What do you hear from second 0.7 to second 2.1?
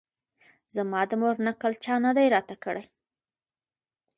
زما د مور نکل چا